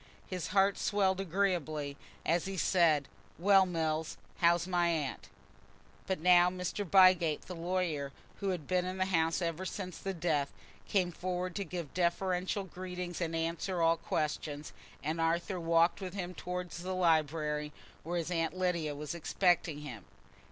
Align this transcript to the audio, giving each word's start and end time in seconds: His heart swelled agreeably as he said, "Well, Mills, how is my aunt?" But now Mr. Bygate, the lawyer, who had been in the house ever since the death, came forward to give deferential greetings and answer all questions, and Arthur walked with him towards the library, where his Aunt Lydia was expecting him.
His 0.25 0.47
heart 0.47 0.79
swelled 0.79 1.21
agreeably 1.21 1.95
as 2.25 2.45
he 2.45 2.57
said, 2.57 3.07
"Well, 3.37 3.67
Mills, 3.67 4.17
how 4.39 4.55
is 4.55 4.65
my 4.67 4.87
aunt?" 4.87 5.29
But 6.07 6.19
now 6.19 6.49
Mr. 6.49 6.83
Bygate, 6.89 7.41
the 7.43 7.53
lawyer, 7.53 8.11
who 8.39 8.49
had 8.49 8.65
been 8.65 8.83
in 8.83 8.97
the 8.97 9.05
house 9.05 9.43
ever 9.43 9.63
since 9.63 9.99
the 9.99 10.15
death, 10.15 10.51
came 10.87 11.11
forward 11.11 11.53
to 11.57 11.63
give 11.63 11.93
deferential 11.93 12.63
greetings 12.63 13.21
and 13.21 13.35
answer 13.35 13.79
all 13.83 13.97
questions, 13.97 14.73
and 15.03 15.21
Arthur 15.21 15.59
walked 15.59 16.01
with 16.01 16.15
him 16.15 16.33
towards 16.33 16.79
the 16.81 16.95
library, 16.95 17.71
where 18.01 18.17
his 18.17 18.31
Aunt 18.31 18.57
Lydia 18.57 18.95
was 18.95 19.13
expecting 19.13 19.81
him. 19.81 20.05